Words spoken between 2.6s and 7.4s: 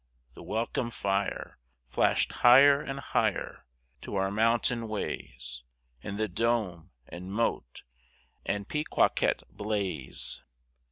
and higher To our mountain ways, And the dome, and